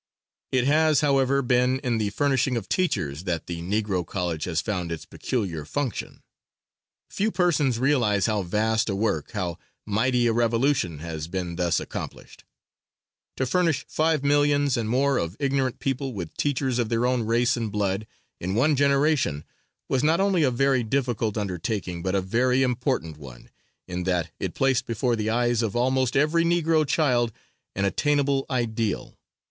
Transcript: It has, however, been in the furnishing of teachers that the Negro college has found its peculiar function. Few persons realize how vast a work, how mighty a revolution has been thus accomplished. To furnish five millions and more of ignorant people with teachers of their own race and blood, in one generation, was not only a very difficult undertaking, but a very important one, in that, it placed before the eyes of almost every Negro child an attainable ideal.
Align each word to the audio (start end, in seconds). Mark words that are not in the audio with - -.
It 0.51 0.63
has, 0.65 1.01
however, 1.01 1.43
been 1.43 1.77
in 1.81 1.99
the 1.99 2.09
furnishing 2.09 2.57
of 2.57 2.67
teachers 2.67 3.25
that 3.25 3.45
the 3.45 3.61
Negro 3.61 4.03
college 4.03 4.45
has 4.45 4.59
found 4.59 4.91
its 4.91 5.05
peculiar 5.05 5.63
function. 5.63 6.23
Few 7.11 7.29
persons 7.29 7.77
realize 7.77 8.25
how 8.25 8.41
vast 8.41 8.89
a 8.89 8.95
work, 8.95 9.33
how 9.33 9.59
mighty 9.85 10.25
a 10.25 10.33
revolution 10.33 10.97
has 11.05 11.27
been 11.27 11.55
thus 11.55 11.79
accomplished. 11.79 12.43
To 13.37 13.45
furnish 13.45 13.85
five 13.87 14.23
millions 14.23 14.75
and 14.75 14.89
more 14.89 15.19
of 15.19 15.37
ignorant 15.39 15.77
people 15.77 16.13
with 16.13 16.35
teachers 16.35 16.79
of 16.79 16.89
their 16.89 17.05
own 17.05 17.21
race 17.21 17.55
and 17.55 17.71
blood, 17.71 18.07
in 18.39 18.55
one 18.55 18.75
generation, 18.75 19.45
was 19.87 20.03
not 20.03 20.19
only 20.19 20.41
a 20.41 20.49
very 20.49 20.81
difficult 20.81 21.37
undertaking, 21.37 22.01
but 22.01 22.15
a 22.15 22.21
very 22.21 22.63
important 22.63 23.17
one, 23.17 23.51
in 23.87 24.05
that, 24.05 24.31
it 24.39 24.55
placed 24.55 24.87
before 24.87 25.15
the 25.15 25.29
eyes 25.29 25.61
of 25.61 25.75
almost 25.75 26.17
every 26.17 26.43
Negro 26.43 26.87
child 26.87 27.31
an 27.75 27.85
attainable 27.85 28.47
ideal. 28.49 29.15